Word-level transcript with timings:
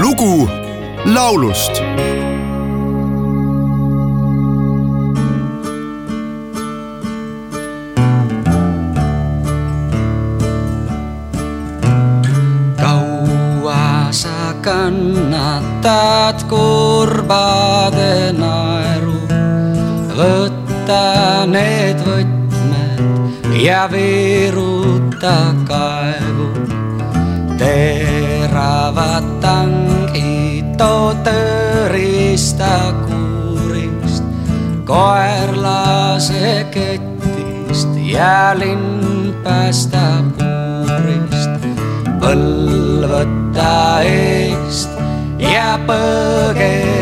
lugu 0.00 0.48
laulust 1.04 1.74
kaua 12.80 14.08
sa 14.10 14.56
kannatad 14.64 16.40
kurbade 16.48 18.32
naeru, 18.38 19.20
võta 20.16 21.44
need 21.52 22.00
võtmed 22.08 23.60
ja 23.60 23.84
viruta 23.92 25.36
kaevu. 25.68 26.48
teravad 27.60 28.31
tangid 29.42 30.66
too 30.78 31.12
tõrista 31.26 32.70
kuurist, 33.06 34.24
koer 34.88 35.54
lase 35.56 36.66
ketist 36.74 37.92
ja 37.96 38.54
linn 38.58 39.34
päästab 39.44 40.34
puurist. 40.38 41.68
Põll 42.22 43.06
võta 43.10 44.02
eest 44.06 44.90
ja 45.42 45.74
põgene 45.86 47.01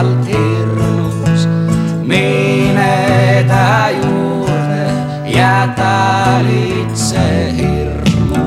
heledalt 0.00 0.26
hirmus, 0.26 1.48
mine 2.02 3.44
ta 3.48 3.90
juurde 3.90 4.90
ja 5.24 5.68
talitse 5.76 7.52
hirmu 7.56 8.46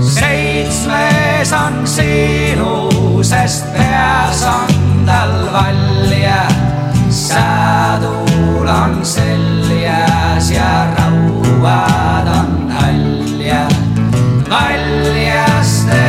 seitsmes 0.00 1.52
on 1.52 1.86
sinu, 1.86 3.22
sest 3.22 3.64
peas 3.72 4.42
on 4.42 5.06
tal 5.06 5.34
valjad, 5.52 6.54
sadul 7.10 8.68
on 8.68 9.04
seljas 9.04 10.50
ja 10.50 10.86
rauad 10.96 12.26
on 12.26 12.70
haljad. 12.70 13.74
valjaste 14.50 16.01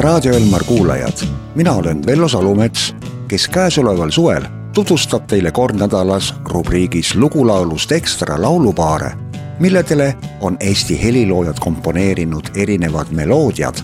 Raadio 0.00 0.34
Elmar 0.34 0.64
kuulajad, 0.64 1.12
mina 1.54 1.72
olen 1.72 2.06
Vello 2.06 2.28
Salumets, 2.28 2.94
kes 3.28 3.48
käesoleval 3.48 4.10
suvel 4.10 4.44
tutvustab 4.74 5.26
teile 5.26 5.50
kord 5.52 5.76
nädalas 5.76 6.34
rubriigis 6.44 7.14
Lugulaulust 7.14 7.92
ekstra 7.92 8.42
laulupaare, 8.42 9.10
milledele 9.58 10.14
on 10.40 10.56
Eesti 10.60 11.02
heliloojad 11.02 11.60
komponeerinud 11.60 12.48
erinevad 12.54 13.06
meloodiad, 13.10 13.82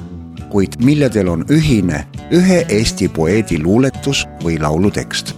kuid 0.49 0.81
milledel 0.85 1.29
on 1.29 1.45
ühine 1.51 2.07
ühe 2.33 2.65
Eesti 2.69 3.09
poeedi 3.09 3.63
luuletus 3.63 4.25
või 4.45 4.57
laulutekst. 4.63 5.37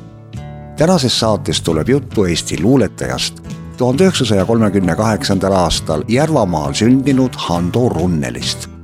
tänases 0.76 1.20
saates 1.20 1.60
tuleb 1.60 1.88
juttu 1.88 2.24
Eesti 2.24 2.62
luuletajast, 2.62 3.42
tuhande 3.76 4.04
üheksasaja 4.04 4.44
kolmekümne 4.44 4.96
kaheksandal 4.96 5.52
aastal 5.52 6.04
Järvamaal 6.08 6.72
sündinud 6.72 7.34
Hando 7.36 7.88
Runnelist 7.88 8.77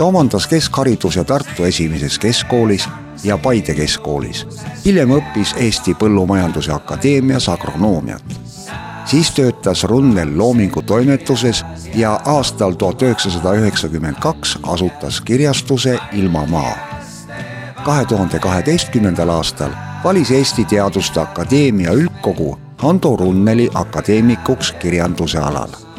ta 0.00 0.04
omandas 0.04 0.46
keskhariduse 0.46 1.24
Tartu 1.24 1.64
Esimeses 1.64 2.18
Keskkoolis 2.18 2.88
ja 3.24 3.38
Paide 3.38 3.74
Keskkoolis. 3.74 4.46
hiljem 4.84 5.10
õppis 5.10 5.52
Eesti 5.56 5.94
Põllumajanduse 5.94 6.72
Akadeemias 6.72 7.48
agronoomiat. 7.48 8.24
siis 9.04 9.30
töötas 9.30 9.84
Runnel 9.84 10.38
Loomingu 10.38 10.82
toimetuses 10.82 11.64
ja 11.94 12.20
aastal 12.24 12.72
tuhat 12.72 13.02
üheksasada 13.02 13.52
üheksakümmend 13.52 14.16
kaks 14.20 14.58
asutas 14.62 15.20
kirjastuse 15.20 15.98
Ilmamaa. 16.12 16.76
kahe 17.84 18.04
tuhande 18.04 18.38
kaheteistkümnendal 18.38 19.28
aastal 19.28 19.70
valis 20.04 20.30
Eesti 20.30 20.64
Teaduste 20.64 21.20
Akadeemia 21.20 21.92
üldkogu 21.92 22.58
Hando 22.78 23.16
Runneli 23.16 23.70
akadeemikuks 23.74 24.72
kirjanduse 24.72 25.38
alal 25.38 25.89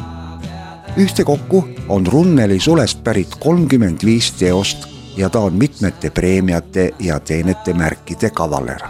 ühtekokku 0.96 1.68
on 1.88 2.06
Runneli 2.06 2.60
sulest 2.60 3.04
pärit 3.04 3.34
kolmkümmend 3.40 3.98
viis 4.04 4.32
teost 4.32 4.88
ja 5.16 5.30
ta 5.30 5.40
on 5.40 5.54
mitmete 5.54 6.10
preemiate 6.10 6.90
ja 6.98 7.20
teenete 7.20 7.74
märkide 7.74 8.30
kavaler. 8.30 8.80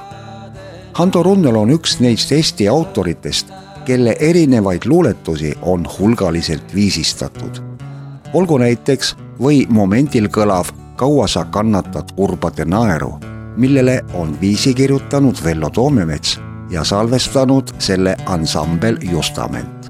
Hando 0.94 1.22
Runnel 1.22 1.56
on 1.56 1.70
üks 1.70 2.00
neist 2.00 2.32
Eesti 2.32 2.68
autoritest, 2.68 3.52
kelle 3.84 4.16
erinevaid 4.20 4.82
luuletusi 4.86 5.54
on 5.62 5.86
hulgaliselt 5.98 6.74
viisistatud. 6.74 7.62
olgu 8.34 8.58
näiteks 8.58 9.16
või 9.40 9.66
momendil 9.68 10.28
kõlav 10.28 10.72
Kaua 10.96 11.26
sa 11.26 11.44
kannatad 11.44 12.12
kurbade 12.16 12.64
naeru, 12.64 13.18
millele 13.56 14.04
on 14.14 14.40
viisi 14.40 14.74
kirjutanud 14.74 15.44
Vello 15.44 15.70
Toomemets 15.70 16.40
ja 16.70 16.84
salvestanud 16.84 17.74
selle 17.78 18.16
ansambel 18.26 18.98
Justament 19.10 19.81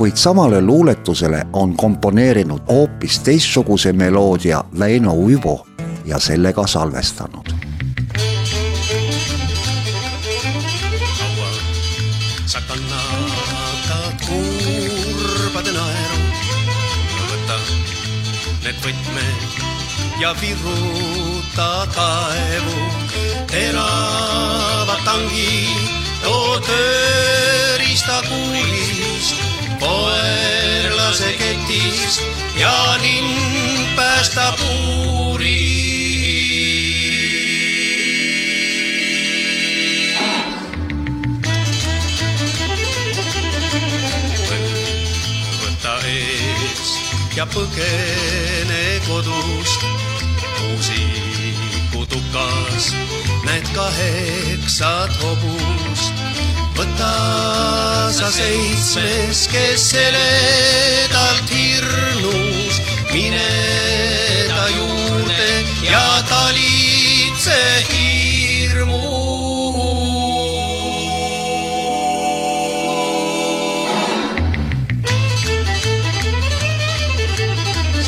kuid 0.00 0.16
samale 0.16 0.60
luuletusele 0.60 1.46
on 1.52 1.76
komponeerinud 1.76 2.60
hoopis 2.68 3.18
teistsuguse 3.18 3.92
meloodia 3.92 4.64
Väino 4.78 5.12
Uibo 5.12 5.66
ja 6.04 6.18
selle 6.18 6.52
ka 6.52 6.66
salvestanud. 6.66 7.48
sa 12.46 12.60
kannatad 12.68 14.24
kurbade 14.24 15.72
naeru, 15.72 16.22
võta 17.32 17.60
need 18.64 18.80
võtmed 18.80 19.60
ja 20.20 20.34
viruta 20.40 21.86
kaevu, 21.94 22.80
teravad 23.52 25.04
tangid 25.04 25.92
too 26.24 26.60
tööriista 26.60 28.22
kuulist 28.28 28.69
koer 29.80 30.92
lase 30.96 31.32
ketist 31.40 32.20
ja 32.60 32.76
linn 33.02 33.30
päästab 33.96 34.56
uuri. 34.60 35.66
võta 45.60 45.94
ees 46.12 46.88
ja 47.36 47.44
põgene 47.48 48.84
kodust, 49.08 49.80
muusikutukas 50.60 52.84
näed 53.48 53.66
kaheksat 53.74 55.12
hobust 55.22 56.19
võta 56.80 57.14
sa 58.14 58.28
seitsmes, 58.32 59.44
kes 59.52 59.82
seledalt 59.92 61.52
hirmus, 61.52 62.78
mine 63.12 63.48
ta 64.48 64.64
juurde 64.72 65.48
ja 65.84 66.06
talitse 66.30 67.60
hirmu. 67.90 69.02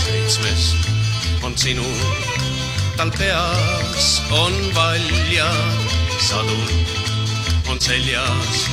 seitsmes 0.06 0.64
on 1.44 1.58
sinu, 1.60 1.88
tal 2.96 3.12
peas 3.20 4.10
on 4.32 4.56
valjad 4.72 5.88
sadul 6.22 7.01
on 7.72 7.80
seljas 7.80 8.68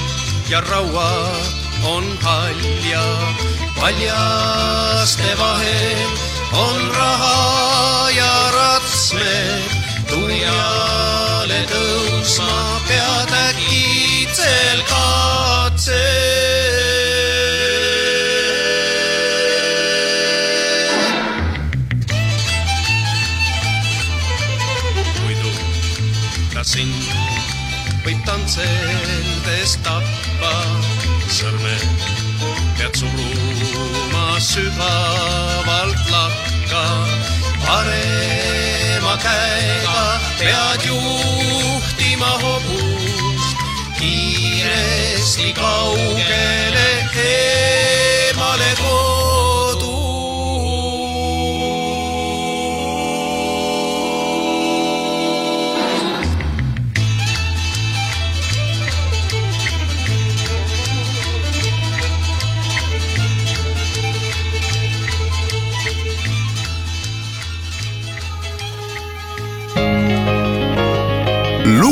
ja 0.49 0.59
rauad 0.61 1.45
on 1.83 2.03
haljad. 2.21 3.35
paljaste 3.79 5.31
vahel 5.39 6.09
on 6.51 6.91
raha 6.97 8.09
ja 8.11 8.33
ratsmed, 8.55 9.71
tuljale 10.09 11.61
tõusma 11.71 12.59
pead 12.87 13.31
äkitsel 13.47 14.83
katse. 14.91 16.03
muidu 25.23 25.51
ta 26.53 26.63
sind 26.63 27.38
võib 28.05 28.21
tantseldes 28.27 29.75
tappa, 29.85 30.53
sõrmed 31.31 32.05
pead 32.79 32.99
suruma 33.01 34.39
sügavalt 34.43 36.05
lakka. 36.13 36.85
parema 37.65 39.15
käega 39.23 39.99
pead 40.39 40.85
juhtima 40.87 42.31
hobust 42.45 43.67
kiiresti 43.99 45.53
kaugele 45.57 46.58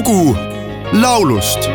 lugu 0.07 0.37
laulust 0.93 1.69